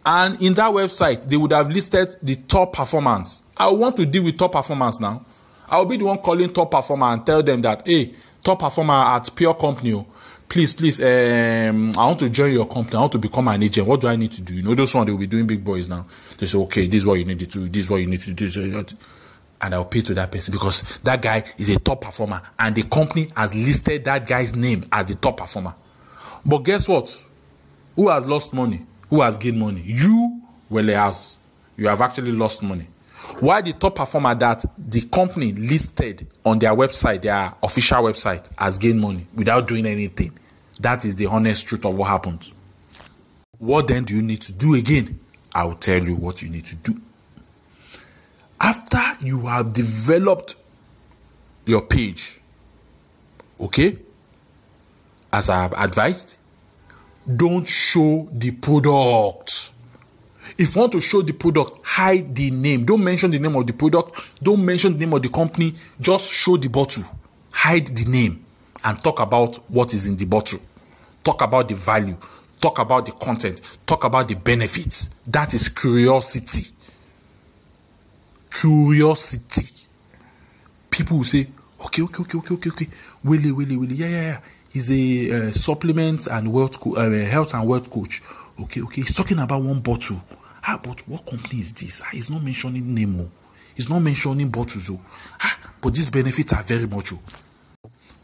And 0.05 0.41
in 0.41 0.53
that 0.53 0.71
website, 0.71 1.25
they 1.27 1.35
would 1.35 1.51
have 1.51 1.69
listed 1.69 2.07
the 2.23 2.35
top 2.35 2.71
performance. 2.73 3.43
I 3.57 3.67
want 3.69 3.97
to 3.97 4.05
deal 4.05 4.23
with 4.23 4.37
top 4.37 4.53
performance 4.53 4.99
now. 5.01 5.21
I'll 5.69 5.85
be 5.85 5.97
the 5.97 6.05
one 6.05 6.19
calling 6.19 6.49
top 6.53 6.71
performer 6.71 7.07
and 7.07 7.25
tell 7.25 7.43
them 7.43 7.61
that, 7.63 7.85
hey, 7.85 8.13
top 8.41 8.59
performer 8.59 8.93
at 8.93 9.29
Pure 9.35 9.55
Company, 9.55 9.93
oh, 9.93 10.05
please, 10.47 10.73
please, 10.73 11.01
um, 11.01 11.91
I 11.97 12.05
want 12.05 12.19
to 12.19 12.29
join 12.29 12.53
your 12.53 12.67
company. 12.67 12.95
I 12.95 13.01
want 13.01 13.11
to 13.13 13.17
become 13.17 13.49
an 13.49 13.61
agent. 13.61 13.85
What 13.85 13.99
do 13.99 14.07
I 14.07 14.15
need 14.15 14.31
to 14.31 14.41
do? 14.41 14.55
You 14.55 14.63
know, 14.63 14.73
those 14.75 14.95
ones, 14.95 15.07
they 15.07 15.11
will 15.11 15.19
be 15.19 15.27
doing 15.27 15.45
big 15.45 15.61
boys 15.63 15.89
now. 15.89 16.05
They 16.37 16.45
say, 16.45 16.57
okay, 16.59 16.87
this 16.87 17.01
is 17.01 17.05
what 17.05 17.15
you 17.15 17.25
need 17.25 17.39
to 17.39 17.45
do. 17.45 17.67
This 17.67 17.85
is 17.85 17.91
what 17.91 17.97
you 17.97 18.07
need 18.07 18.21
to 18.21 18.33
do. 18.33 18.47
And 19.61 19.73
I'll 19.73 19.85
pay 19.85 20.01
to 20.01 20.13
that 20.15 20.31
person 20.31 20.51
because 20.51 20.99
that 20.99 21.21
guy 21.21 21.43
is 21.57 21.75
a 21.75 21.79
top 21.79 22.01
performer 22.01 22.41
and 22.59 22.75
the 22.75 22.83
company 22.83 23.27
has 23.35 23.55
listed 23.55 24.05
that 24.05 24.27
guy's 24.27 24.55
name 24.55 24.83
as 24.91 25.07
the 25.07 25.15
top 25.15 25.37
performer. 25.37 25.73
But 26.45 26.59
guess 26.59 26.87
what? 26.87 27.25
Who 27.95 28.09
has 28.09 28.25
lost 28.27 28.53
money? 28.53 28.85
Who 29.09 29.21
has 29.21 29.37
gained 29.37 29.59
money? 29.59 29.81
You, 29.83 30.41
well, 30.69 30.85
has. 30.85 31.39
You 31.75 31.87
have 31.87 32.01
actually 32.01 32.31
lost 32.31 32.61
money. 32.63 32.87
Why 33.39 33.61
the 33.61 33.73
top 33.73 33.95
performer 33.95 34.33
that 34.35 34.63
the 34.77 35.01
company 35.01 35.51
listed 35.53 36.27
on 36.45 36.59
their 36.59 36.73
website, 36.73 37.21
their 37.23 37.53
official 37.61 38.03
website, 38.03 38.49
has 38.57 38.77
gained 38.77 39.01
money 39.01 39.25
without 39.35 39.67
doing 39.67 39.85
anything? 39.85 40.37
That 40.81 41.05
is 41.05 41.15
the 41.15 41.25
honest 41.25 41.67
truth 41.67 41.85
of 41.85 41.95
what 41.97 42.09
happened. 42.09 42.51
What 43.57 43.87
then 43.87 44.03
do 44.03 44.15
you 44.15 44.21
need 44.21 44.41
to 44.43 44.53
do 44.53 44.75
again? 44.75 45.19
I 45.53 45.65
will 45.65 45.75
tell 45.75 46.01
you 46.01 46.15
what 46.15 46.41
you 46.41 46.49
need 46.49 46.65
to 46.65 46.75
do. 46.75 47.01
After 48.59 49.01
you 49.21 49.45
have 49.47 49.73
developed 49.73 50.55
your 51.65 51.81
page, 51.81 52.39
okay, 53.59 53.97
as 55.31 55.49
I 55.49 55.61
have 55.61 55.73
advised, 55.73 56.37
don't 57.35 57.67
show 57.67 58.29
the 58.31 58.51
product. 58.51 59.73
If 60.57 60.75
you 60.75 60.81
want 60.81 60.93
to 60.93 61.01
show 61.01 61.21
the 61.21 61.33
product, 61.33 61.85
hide 61.85 62.35
the 62.35 62.51
name. 62.51 62.85
Don't 62.85 63.03
mention 63.03 63.31
the 63.31 63.39
name 63.39 63.55
of 63.55 63.67
the 63.67 63.73
product. 63.73 64.41
Don't 64.41 64.63
mention 64.63 64.93
the 64.93 64.99
name 64.99 65.13
of 65.13 65.21
the 65.21 65.29
company. 65.29 65.73
Just 65.99 66.31
show 66.31 66.57
the 66.57 66.69
bottle. 66.69 67.03
Hide 67.53 67.87
the 67.87 68.09
name 68.09 68.43
and 68.83 69.03
talk 69.03 69.19
about 69.19 69.57
what 69.69 69.93
is 69.93 70.07
in 70.07 70.15
the 70.15 70.25
bottle. 70.25 70.59
Talk 71.23 71.41
about 71.41 71.67
the 71.67 71.75
value. 71.75 72.17
Talk 72.61 72.79
about 72.79 73.05
the 73.05 73.11
content. 73.11 73.61
Talk 73.85 74.05
about 74.05 74.29
the 74.29 74.35
benefits. 74.35 75.09
That 75.27 75.53
is 75.53 75.67
curiosity. 75.69 76.71
Curiosity. 78.59 79.85
People 80.89 81.17
will 81.17 81.23
say, 81.23 81.47
okay, 81.85 82.01
okay, 82.03 82.23
okay, 82.23 82.37
okay, 82.39 82.53
okay, 82.55 82.69
okay. 82.69 82.87
Willie, 83.23 83.51
Willie, 83.51 83.77
Willie. 83.77 83.95
Yeah, 83.95 84.07
yeah, 84.07 84.21
yeah. 84.21 84.39
He's 84.69 84.89
a 84.91 85.49
uh, 85.49 85.51
supplement 85.51 86.27
and 86.27 86.51
wealth 86.51 86.79
co- 86.79 86.95
uh, 86.95 87.09
health 87.29 87.53
and 87.53 87.67
wealth 87.67 87.89
coach. 87.91 88.21
Okay, 88.59 88.81
okay. 88.81 89.01
He's 89.01 89.13
talking 89.15 89.37
about 89.39 89.61
one 89.61 89.79
bottle. 89.79 90.21
Ah, 90.63 90.79
but 90.81 91.07
what 91.07 91.25
company 91.25 91.59
is 91.59 91.71
this? 91.73 92.01
Ah, 92.03 92.09
he's 92.11 92.29
not 92.31 92.43
mentioning 92.43 92.93
name. 92.95 93.19
Oh. 93.21 93.31
He's 93.75 93.89
not 93.89 93.99
mentioning 93.99 94.49
bottles. 94.49 94.89
Oh. 94.89 94.99
Ah, 95.41 95.57
but 95.81 95.93
these 95.93 96.09
benefits 96.09 96.51
are 96.53 96.63
very 96.63 96.87
much. 96.87 97.13
Oh. 97.13 97.19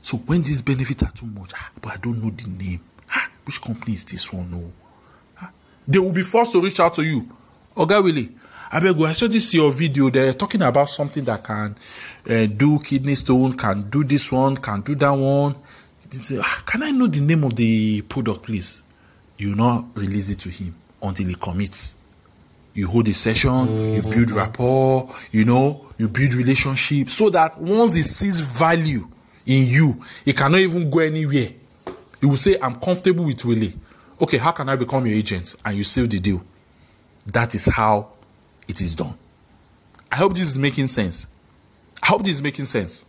So 0.01 0.17
when 0.17 0.41
these 0.41 0.61
benefits 0.63 1.03
are 1.03 1.11
too 1.11 1.27
much, 1.27 1.51
ah, 1.55 1.71
but 1.79 1.93
I 1.93 1.97
don't 1.97 2.21
know 2.21 2.31
the 2.31 2.49
name. 2.49 2.81
Ah, 3.11 3.29
which 3.45 3.61
company 3.61 3.93
is 3.93 4.05
this 4.05 4.33
one? 4.33 4.49
No. 4.49 4.57
Oh? 4.57 4.71
Ah, 5.41 5.51
they 5.87 5.99
will 5.99 6.11
be 6.11 6.23
forced 6.23 6.53
to 6.53 6.61
reach 6.61 6.79
out 6.79 6.95
to 6.95 7.03
you. 7.03 7.29
Okay, 7.77 7.99
Willie. 8.01 8.29
I 8.73 8.79
beg 8.79 8.97
you, 8.97 9.05
I 9.05 9.11
saw 9.11 9.27
this 9.27 9.53
your 9.53 9.71
video. 9.71 10.09
They're 10.09 10.33
talking 10.33 10.63
about 10.63 10.89
something 10.89 11.23
that 11.25 11.43
can 11.43 11.75
uh, 12.29 12.45
do 12.47 12.79
kidney 12.79 13.15
stone, 13.15 13.53
can 13.53 13.89
do 13.89 14.03
this 14.03 14.31
one, 14.31 14.57
can 14.57 14.81
do 14.81 14.95
that 14.95 15.11
one. 15.11 15.55
Say, 16.09 16.39
ah, 16.41 16.63
can 16.65 16.83
I 16.83 16.91
know 16.91 17.07
the 17.07 17.21
name 17.21 17.43
of 17.43 17.55
the 17.55 18.01
product, 18.01 18.43
please? 18.43 18.83
You 19.37 19.55
not 19.55 19.85
release 19.95 20.29
it 20.31 20.39
to 20.41 20.49
him 20.49 20.75
until 21.01 21.27
he 21.27 21.35
commits 21.35 21.97
you 22.73 22.87
hold 22.87 23.07
a 23.07 23.13
session, 23.13 23.51
you 23.51 24.01
build 24.13 24.31
rapport, 24.31 25.09
you 25.31 25.45
know, 25.45 25.85
you 25.97 26.09
build 26.09 26.33
relationship 26.33 27.09
so 27.09 27.29
that 27.29 27.59
once 27.59 27.93
he 27.93 28.01
sees 28.01 28.41
value 28.41 29.07
in 29.45 29.67
you, 29.67 30.01
he 30.25 30.33
cannot 30.33 30.59
even 30.59 30.89
go 30.89 30.99
anywhere. 30.99 31.49
He 32.19 32.25
will 32.25 32.37
say, 32.37 32.57
I'm 32.61 32.75
comfortable 32.75 33.25
with 33.25 33.43
Willie. 33.45 33.73
Okay, 34.19 34.37
how 34.37 34.51
can 34.51 34.69
I 34.69 34.75
become 34.75 35.05
your 35.05 35.15
agent? 35.15 35.55
And 35.63 35.77
you 35.77 35.83
seal 35.83 36.07
the 36.07 36.19
deal. 36.19 36.41
That 37.27 37.53
is 37.53 37.65
how 37.67 38.12
it 38.67 38.81
is 38.81 38.95
done. 38.95 39.15
I 40.11 40.17
hope 40.17 40.33
this 40.33 40.43
is 40.47 40.57
making 40.57 40.87
sense. 40.87 41.27
I 42.01 42.07
hope 42.07 42.23
this 42.23 42.33
is 42.33 42.43
making 42.43 42.65
sense. 42.65 43.05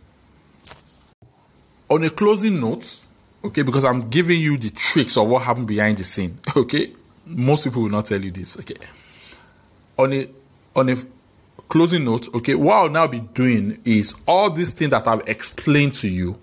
On 1.89 2.03
a 2.03 2.09
closing 2.09 2.59
note, 2.59 3.01
okay, 3.43 3.61
because 3.61 3.85
I'm 3.85 4.01
giving 4.01 4.41
you 4.41 4.57
the 4.57 4.71
tricks 4.71 5.17
of 5.17 5.27
what 5.27 5.43
happened 5.43 5.67
behind 5.67 5.97
the 5.97 6.03
scene, 6.03 6.39
okay? 6.57 6.91
Most 7.25 7.63
people 7.65 7.83
will 7.83 7.89
not 7.89 8.05
tell 8.05 8.21
you 8.21 8.31
this, 8.31 8.59
okay? 8.59 8.75
on 9.97 10.13
a 10.13 10.27
on 10.75 10.89
a 10.89 10.95
closing 11.69 12.03
note, 12.05 12.33
okay, 12.35 12.55
what 12.55 12.75
I'll 12.75 12.89
now 12.89 13.07
be 13.07 13.21
doing 13.21 13.79
is 13.85 14.15
all 14.27 14.49
these 14.49 14.71
things 14.71 14.91
that 14.91 15.07
I've 15.07 15.27
explained 15.27 15.93
to 15.95 16.09
you, 16.09 16.37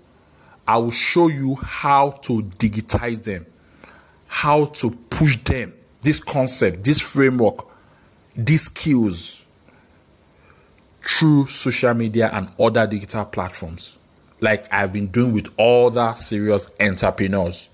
I 0.67 0.77
will 0.77 0.91
show 0.91 1.27
you 1.27 1.55
how 1.55 2.11
to 2.23 2.41
digitize 2.41 3.23
them, 3.23 3.45
how 4.27 4.65
to 4.65 4.89
push 4.91 5.37
them, 5.43 5.73
this 6.01 6.19
concept, 6.19 6.83
this 6.83 6.99
framework, 6.99 7.65
these 8.35 8.63
skills 8.63 9.45
through 11.01 11.45
social 11.45 11.93
media 11.93 12.29
and 12.33 12.49
other 12.59 12.87
digital 12.87 13.25
platforms, 13.25 13.97
like 14.39 14.71
I've 14.71 14.93
been 14.93 15.07
doing 15.07 15.33
with 15.33 15.57
other 15.59 16.13
serious 16.15 16.71
entrepreneurs, 16.79 17.69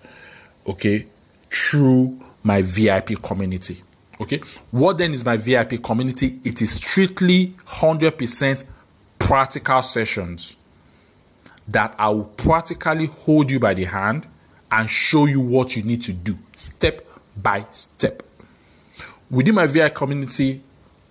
okay, 0.68 1.06
through 1.50 2.20
my 2.44 2.62
VIP 2.62 3.22
community. 3.22 3.84
Okay. 4.22 4.42
What 4.72 4.98
then 4.98 5.12
is 5.12 5.24
my 5.24 5.38
VIP 5.38 5.82
community? 5.82 6.40
It 6.44 6.62
is 6.62 6.74
strictly 6.74 7.56
100% 7.66 8.66
practical 9.18 9.82
sessions 9.82 10.58
that 11.68 11.96
I 11.98 12.10
will 12.10 12.26
practically 12.26 13.06
hold 13.06 13.52
you 13.52 13.60
by 13.60 13.74
the 13.76 13.86
hand 13.86 14.28
and 14.72 14.90
show 14.90 15.26
you 15.26 15.40
what 15.40 15.76
you 15.76 15.84
need 15.84 16.02
to 16.04 16.14
do 16.14 16.38
step 16.56 17.08
by 17.38 17.66
step. 17.70 18.24
Within 19.32 19.56
my 19.56 19.68
VIP 19.68 19.94
community, 19.94 20.62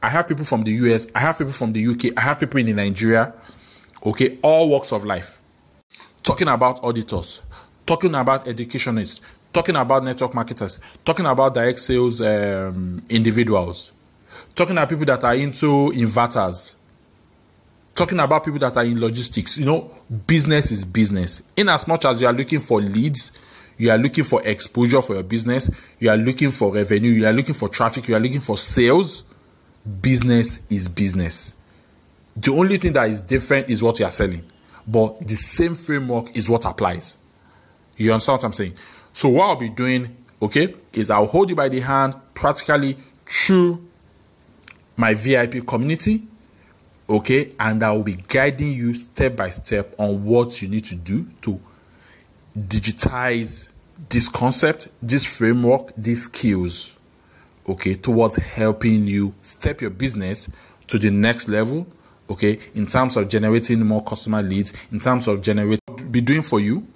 I 0.03 0.09
have 0.11 0.27
people 0.27 0.45
from 0.45 0.65
the 0.65 0.73
US, 0.73 1.07
I 1.15 1.21
have 1.21 1.39
people 1.39 1.53
from 1.53 1.73
the 1.73 1.87
UK, 1.87 2.17
I 2.17 2.21
have 2.21 2.41
people 2.41 2.61
in 2.61 2.75
Nigeria, 2.75 3.33
okay, 4.05 4.39
all 4.43 4.69
walks 4.69 4.93
of 4.93 5.05
life. 5.05 5.41
Talking 6.23 6.49
about 6.49 6.83
auditors, 6.83 7.43
talking 7.87 8.15
about 8.15 8.47
educationists, 8.49 9.21
talking 9.53 9.77
about 9.77 10.05
network 10.05 10.35
marketers, 10.35 10.81
talking 11.05 11.27
about 11.27 11.55
direct 11.55 11.79
sales 11.79 12.21
um, 12.21 13.03
individuals, 13.09 13.93
talking 14.55 14.77
about 14.77 14.89
people 14.89 15.05
that 15.07 15.25
are 15.25 15.35
into 15.35 15.91
inverters, 15.95 16.77
talking 17.95 18.19
about 18.21 18.45
people 18.45 18.59
that 18.59 18.77
are 18.77 18.85
in 18.85 19.01
logistics. 19.01 19.59
You 19.59 19.67
know, 19.67 19.91
business 20.27 20.71
is 20.71 20.85
business. 20.85 21.43
In 21.57 21.69
as 21.69 21.87
much 21.89 22.05
as 22.05 22.21
you 22.21 22.27
are 22.27 22.33
looking 22.33 22.61
for 22.61 22.81
leads, 22.81 23.33
you 23.79 23.91
are 23.91 23.97
looking 23.97 24.25
for 24.25 24.43
exposure 24.47 25.01
for 25.01 25.15
your 25.15 25.23
business, 25.23 25.71
you 26.01 26.11
are 26.11 26.17
looking 26.17 26.51
for 26.51 26.75
revenue, 26.75 27.11
you 27.11 27.27
are 27.27 27.33
looking 27.33 27.55
for 27.55 27.69
traffic, 27.69 28.09
you 28.09 28.17
are 28.17 28.21
looking 28.21 28.41
for 28.41 28.59
sales. 28.59 29.25
Business 30.03 30.67
is 30.69 30.89
business. 30.89 31.55
The 32.37 32.53
only 32.53 32.77
thing 32.77 32.93
that 32.93 33.09
is 33.09 33.21
different 33.21 33.71
is 33.71 33.83
what 33.83 33.99
you 33.99 34.05
are 34.05 34.11
selling, 34.11 34.45
but 34.87 35.27
the 35.27 35.37
same 35.37 35.75
framework 35.75 36.37
is 36.37 36.51
what 36.51 36.65
applies. 36.65 37.17
You 37.97 38.13
understand 38.13 38.39
what 38.39 38.45
I'm 38.45 38.53
saying? 38.53 38.75
So 39.13 39.29
what 39.29 39.49
I'll 39.49 39.57
be 39.57 39.71
doing, 39.71 40.17
okay, 40.43 40.75
is 40.93 41.11
I'll 41.11 41.27
hold 41.27 41.51
you 41.51 41.57
by 41.57 41.69
the 41.69 41.81
hand 41.81 42.15
practically 42.35 42.97
through 43.27 43.85
my 44.97 45.15
VIP 45.15 45.67
community, 45.67 46.25
okay, 47.09 47.53
and 47.59 47.83
I 47.83 47.93
will 47.93 48.03
be 48.03 48.17
guiding 48.17 48.73
you 48.73 48.95
step 48.95 49.37
by 49.37 49.51
step 49.51 49.95
on 49.99 50.25
what 50.25 50.61
you 50.61 50.69
need 50.69 50.85
to 50.87 50.97
do 50.97 51.27
to 51.43 51.61
digitize 52.57 53.71
this 54.09 54.29
concept, 54.29 54.89
this 55.03 55.25
framework, 55.25 55.93
these 55.97 56.25
skills, 56.25 56.97
okay, 57.69 57.95
towards 57.95 58.37
helping 58.37 59.07
you 59.07 59.35
step 59.43 59.81
your 59.81 59.91
business 59.91 60.51
to 60.87 60.99
the 60.99 61.11
next 61.11 61.49
level, 61.49 61.87
okay, 62.31 62.59
in 62.75 62.87
terms 62.87 63.17
of 63.17 63.29
generating 63.29 63.85
more 63.85 64.03
customer 64.03 64.43
leads, 64.43 64.73
in 64.93 65.01
terms 65.01 65.29
of 65.29 65.43
generate 65.43 65.81
be 66.11 66.21
doing 66.21 66.43
for 66.43 66.61
you, 66.61 66.87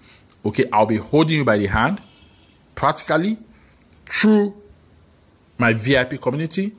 okay, 0.44 0.64
I'll 0.73 0.87
be 0.87 0.97
holding 0.97 1.38
you 1.38 1.44
by 1.44 1.59
the 1.59 1.66
hand 1.66 2.00
practically 2.75 3.38
through 4.06 4.54
my 5.59 5.73
VIP 5.73 6.21
community 6.21 6.73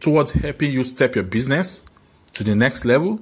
towards 0.00 0.32
helping 0.32 0.72
you 0.72 0.82
step 0.82 1.14
your 1.14 1.24
business 1.24 1.82
to 2.32 2.44
the 2.44 2.54
next 2.54 2.84
level, 2.84 3.20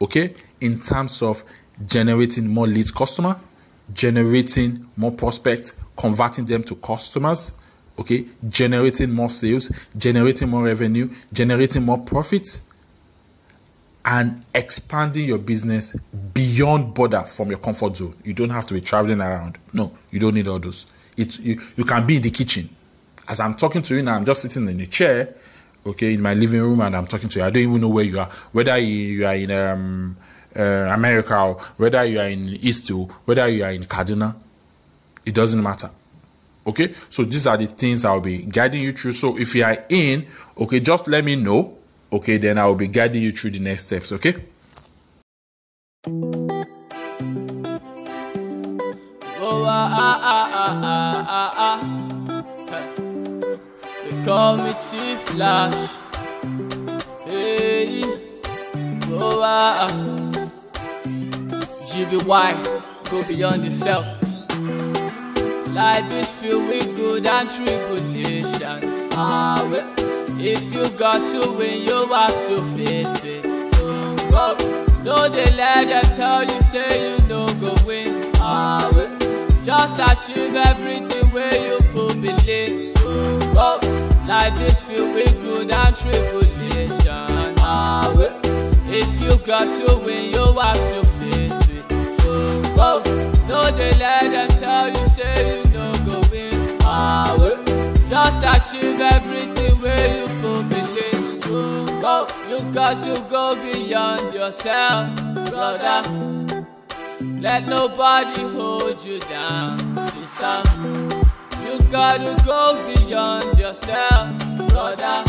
okay, 0.00 0.34
in 0.60 0.80
terms 0.80 1.22
of 1.22 1.44
generating 1.86 2.48
more 2.48 2.66
leads 2.66 2.90
customer, 2.90 3.38
generating 3.92 4.88
more 4.96 5.12
prospects, 5.12 5.74
converting 5.96 6.46
them 6.46 6.62
to 6.64 6.74
customers, 6.76 7.54
okay, 7.98 8.26
generating 8.48 9.10
more 9.10 9.30
sales, 9.30 9.72
generating 9.96 10.48
more 10.48 10.64
revenue, 10.64 11.08
generating 11.32 11.84
more 11.84 11.98
profits, 11.98 12.62
and 14.04 14.44
expanding 14.54 15.26
your 15.26 15.38
business 15.38 15.94
beyond 16.32 16.94
border 16.94 17.22
from 17.22 17.50
your 17.50 17.58
comfort 17.58 17.96
zone. 17.96 18.14
You 18.24 18.34
don't 18.34 18.50
have 18.50 18.66
to 18.66 18.74
be 18.74 18.80
traveling 18.80 19.20
around. 19.20 19.58
No, 19.72 19.92
you 20.12 20.20
don't 20.20 20.34
need 20.34 20.46
all 20.46 20.60
those. 20.60 20.86
It's 21.16 21.40
you, 21.40 21.60
you 21.76 21.84
can 21.84 22.06
be 22.06 22.16
in 22.16 22.22
the 22.22 22.30
kitchen. 22.30 22.68
As 23.28 23.40
I'm 23.40 23.54
talking 23.54 23.82
to 23.82 23.96
you 23.96 24.02
now, 24.02 24.14
I'm 24.14 24.24
just 24.24 24.42
sitting 24.42 24.68
in 24.68 24.80
a 24.80 24.86
chair, 24.86 25.34
okay, 25.84 26.14
in 26.14 26.22
my 26.22 26.34
living 26.34 26.60
room, 26.60 26.80
and 26.82 26.94
I'm 26.94 27.08
talking 27.08 27.28
to 27.28 27.40
you. 27.40 27.44
I 27.44 27.50
don't 27.50 27.62
even 27.62 27.80
know 27.80 27.88
where 27.88 28.04
you 28.04 28.20
are. 28.20 28.28
Whether 28.52 28.78
you 28.78 29.26
are 29.26 29.34
in 29.34 29.50
um, 29.50 30.16
uh, 30.58 30.90
America, 30.92 31.38
or 31.38 31.54
whether 31.76 32.04
you 32.04 32.18
are 32.20 32.28
in 32.28 32.48
East, 32.48 32.90
or 32.90 33.06
whether 33.24 33.46
you 33.48 33.64
are 33.64 33.72
in 33.72 33.84
Kaduna, 33.84 34.34
it 35.24 35.34
doesn't 35.34 35.62
matter. 35.62 35.90
Okay, 36.66 36.92
so 37.08 37.22
these 37.22 37.46
are 37.46 37.56
the 37.56 37.66
things 37.66 38.04
I'll 38.04 38.20
be 38.20 38.38
guiding 38.38 38.82
you 38.82 38.92
through. 38.92 39.12
So 39.12 39.38
if 39.38 39.54
you 39.54 39.62
are 39.62 39.78
in, 39.88 40.26
okay, 40.58 40.80
just 40.80 41.06
let 41.06 41.24
me 41.24 41.36
know. 41.36 41.76
Okay, 42.12 42.38
then 42.38 42.58
I 42.58 42.66
will 42.66 42.74
be 42.74 42.88
guiding 42.88 43.22
you 43.22 43.32
through 43.32 43.52
the 43.52 43.60
next 43.60 43.82
steps. 43.86 44.10
Okay. 44.12 44.34
Oh, 49.38 49.64
ah, 49.64 49.90
ah, 50.22 50.50
ah. 51.56 51.80
They 54.04 54.24
call 54.24 54.56
me 54.56 54.72
T 54.90 55.16
Flash. 55.16 55.90
Hey, 57.24 58.02
oh. 59.10 60.25
GBY, 61.96 63.10
go 63.10 63.24
beyond 63.24 63.64
yourself. 63.64 64.04
Life 65.70 66.12
is 66.12 66.28
filled 66.30 66.68
with 66.68 66.94
good 66.94 67.26
and 67.26 67.48
tribulations. 67.48 69.08
Ah, 69.12 69.66
well, 69.70 69.94
if 70.38 70.74
you 70.74 70.90
got 70.98 71.20
to 71.32 71.52
win, 71.52 71.84
you 71.84 72.06
have 72.08 72.34
to 72.48 72.62
face 72.76 73.24
it. 73.24 73.46
Oh, 74.30 74.54
no, 75.04 75.26
they 75.30 75.50
let 75.56 75.88
them 75.88 76.04
tell 76.14 76.44
you, 76.44 76.60
say 76.64 77.12
you 77.12 77.26
no 77.28 77.46
go 77.54 77.74
win. 77.86 78.30
Ah, 78.36 78.90
well, 78.94 79.18
just 79.64 79.98
achieve 79.98 80.54
everything 80.54 81.24
where 81.30 81.56
you 81.66 81.78
put 81.92 82.20
believe. 82.20 82.92
Oh, 83.56 83.80
life 84.28 84.60
is 84.60 84.78
filled 84.82 85.14
with 85.14 85.32
good 85.40 85.70
and 85.70 85.96
tribulations. 85.96 87.06
Ah, 87.08 88.12
well, 88.14 88.38
if 88.86 89.08
you 89.22 89.38
got 89.46 89.64
to 89.64 89.96
win, 90.04 90.34
you 90.34 90.44
have 90.60 90.76
to 90.76 91.04
face 91.04 91.32
it. 91.32 91.45
Oh, 91.45 91.45
no, 93.70 93.76
they 93.76 93.92
let 93.98 94.30
them 94.30 94.48
tell 94.60 94.88
you, 94.88 95.08
say 95.08 95.58
you 95.58 95.64
no 95.72 95.92
go 96.04 96.20
win. 96.30 96.78
Ah, 96.82 97.34
just 98.08 98.40
achieve 98.54 99.00
everything 99.00 99.80
where 99.80 100.18
you 100.18 100.26
put 100.40 100.68
believe. 100.68 101.42
Oh, 102.08 102.26
you 102.48 102.72
got 102.72 103.02
to 103.04 103.20
go 103.28 103.56
beyond 103.56 104.32
yourself, 104.32 105.14
brother. 105.50 106.02
Let 107.20 107.66
nobody 107.66 108.42
hold 108.42 109.04
you 109.04 109.18
down, 109.20 109.78
sister. 110.08 110.62
You 111.64 111.80
gotta 111.90 112.40
go 112.44 112.94
beyond 112.94 113.58
yourself, 113.58 114.38
brother. 114.68 115.24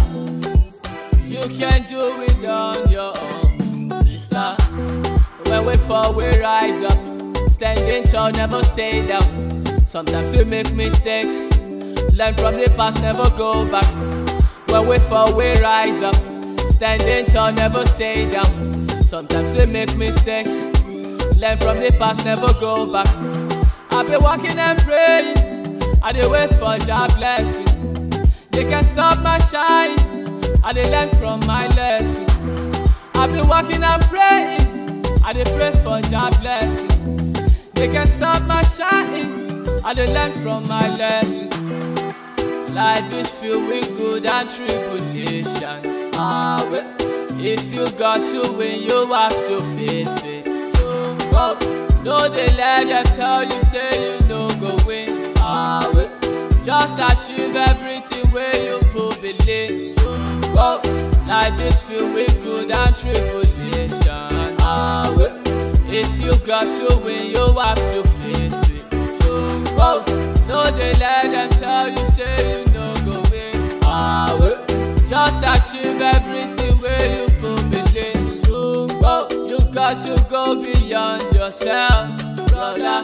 You 1.25 1.41
can 1.57 1.85
do 1.89 2.21
it 2.21 2.45
on 2.45 2.89
your 2.91 3.13
own, 3.17 4.03
sister. 4.03 4.55
When 5.49 5.65
we 5.65 5.75
fall, 5.77 6.13
we 6.13 6.25
rise 6.39 6.83
up. 6.83 7.06
Standing 7.57 8.03
tall, 8.03 8.29
never 8.31 8.63
stay 8.63 9.05
down. 9.07 9.65
Sometimes 9.87 10.31
we 10.31 10.43
make 10.43 10.71
mistakes. 10.73 11.35
Learn 12.13 12.35
from 12.35 12.55
the 12.55 12.71
past, 12.77 13.01
never 13.01 13.29
go 13.31 13.65
back. 13.71 13.87
When 14.69 14.87
we 14.87 14.99
fall, 15.09 15.35
we 15.35 15.53
rise 15.59 16.03
up. 16.03 16.13
Standing 16.71 17.25
tall, 17.25 17.51
never 17.53 17.83
stay 17.87 18.29
down. 18.31 18.87
Sometimes 19.03 19.55
we 19.55 19.65
make 19.65 19.95
mistakes. 19.95 20.49
Learn 21.41 21.57
from 21.57 21.79
the 21.79 21.95
past, 21.97 22.23
never 22.25 22.53
go 22.59 22.91
back. 22.93 23.07
I've 23.89 24.07
been 24.07 24.21
walking 24.21 24.59
and 24.59 24.77
praying. 24.83 25.81
I 26.03 26.11
dey 26.11 26.27
wait 26.27 26.51
for 26.61 26.77
your 26.77 27.07
blessing. 27.17 27.65
They 28.51 28.65
can 28.65 28.83
stop 28.83 29.19
my 29.23 29.39
shine. 29.49 29.97
I 30.63 30.73
dey 30.73 30.91
learn 30.91 31.09
from 31.17 31.39
my 31.47 31.67
lesson. 31.69 32.25
I've 33.15 33.31
been 33.31 33.47
walking 33.47 33.83
and 33.83 34.01
praying. 34.03 35.05
I 35.23 35.33
dey 35.33 35.45
pray 35.57 35.71
for 35.83 35.99
your 36.11 36.29
blessing. 36.39 37.16
They 37.77 37.87
can 37.89 38.07
stop 38.07 38.41
my 38.43 38.63
shine. 38.63 39.69
I 39.85 39.93
dey 39.93 40.11
learn 40.11 40.31
from 40.43 40.67
my 40.67 40.87
lesson. 40.97 41.49
Life 42.73 43.11
is 43.13 43.29
filled 43.29 43.67
with 43.67 43.87
good 43.95 44.25
and 44.25 44.49
tribulations. 44.49 46.11
Ah, 46.15 46.65
if 47.39 47.63
you 47.73 47.89
got 47.91 48.17
to 48.31 48.51
win, 48.53 48.81
you 48.81 49.13
have 49.13 49.31
to 49.49 49.61
face 49.75 50.23
it. 50.23 50.47
Oh, 51.39 51.55
no, 52.03 52.27
they 52.29 52.47
let 52.55 52.87
them 52.87 53.05
tell 53.15 53.43
you, 53.43 53.61
say 53.71 53.91
you 54.15 54.27
no 54.27 54.47
go 54.59 54.75
win. 54.87 55.33
Ah, 55.37 55.87
just 56.63 56.97
achieve 57.09 57.55
everything 57.55 58.25
where 58.31 58.55
you 58.63 58.79
put 58.91 59.21
believe. 59.21 59.95
Oh, 60.59 60.81
life 61.27 61.59
is 61.61 61.79
filled 61.83 62.13
with 62.15 62.41
good 62.43 62.71
and 62.71 62.95
tribulations. 62.95 63.46
You 66.27 66.35
got 66.39 66.63
to 66.65 66.97
win, 67.05 67.31
you 67.31 67.53
have 67.53 67.77
to 67.77 68.03
face 68.03 68.69
it. 68.69 68.85
Oh, 69.79 70.03
no, 70.45 70.69
they 70.71 70.93
let 70.95 71.31
them 71.31 71.49
tell 71.51 71.87
you, 71.89 72.05
say 72.11 72.59
you 72.59 72.65
no 72.73 72.93
go 73.05 73.23
win. 73.31 73.79
Ah, 73.83 74.35
just 75.07 75.39
achieve 75.55 76.01
everything 76.01 76.75
where 76.81 77.07
you 77.15 77.27
put 77.39 77.71
believe. 77.71 78.43
Oh, 78.51 79.29
you 79.49 79.57
got 79.71 80.05
to 80.05 80.21
go 80.29 80.61
beyond 80.61 81.23
yourself, 81.33 82.19
brother. 82.49 83.03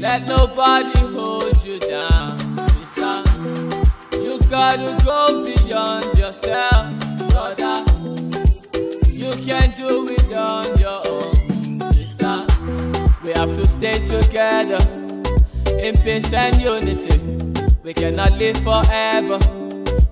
Let 0.00 0.26
nobody 0.26 0.98
hold 0.98 1.64
you 1.64 1.78
down, 1.78 2.36
sister. 2.66 3.22
You 4.14 4.40
gotta 4.50 4.90
go 5.04 5.44
beyond 5.46 6.18
yourself, 6.18 6.98
brother. 7.30 7.84
You 9.08 9.30
can 9.30 9.70
do 9.76 10.08
it 10.10 10.32
on 10.32 10.78
your 10.78 10.90
own, 10.90 11.05
have 13.36 13.54
to 13.54 13.68
stay 13.68 13.98
together 13.98 14.78
in 15.78 15.94
peace 15.98 16.32
and 16.32 16.56
unity. 16.56 17.18
We 17.82 17.92
cannot 17.92 18.32
live 18.32 18.56
forever. 18.56 19.38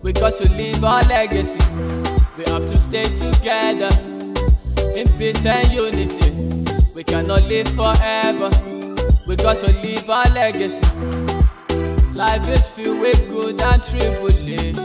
We 0.02 0.12
got 0.12 0.34
to 0.36 0.48
leave 0.50 0.84
our 0.84 1.02
legacy. 1.04 1.58
We 2.36 2.44
have 2.52 2.68
to 2.68 2.76
stay 2.76 3.04
together 3.04 3.88
in 4.94 5.08
peace 5.16 5.46
and 5.46 5.72
unity. 5.72 6.30
We 6.94 7.02
cannot 7.02 7.44
live 7.44 7.68
forever. 7.68 8.50
We 9.26 9.36
got 9.36 9.60
to 9.60 9.72
leave 9.72 10.10
our 10.10 10.28
legacy. 10.28 10.84
Life 12.12 12.46
is 12.50 12.66
filled 12.72 13.00
with 13.00 13.26
good 13.28 13.58
and 13.58 13.82
tribulations. 13.82 14.80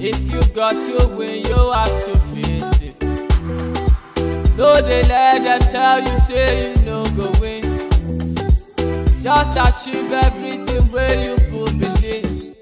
If 0.00 0.32
you 0.32 0.42
got 0.54 0.72
to 0.72 1.08
win, 1.08 1.44
you 1.44 1.72
have 1.72 2.04
to. 2.06 2.17
No, 4.58 4.82
they 4.82 5.04
let 5.04 5.44
them 5.44 5.60
tell 5.70 6.00
you, 6.00 6.18
say 6.26 6.72
you 6.72 6.82
no 6.84 7.04
go 7.10 7.30
win. 7.40 7.62
Just 9.22 9.56
achieve 9.56 10.10
everything 10.12 10.82
where 10.90 11.24
you. 11.26 11.47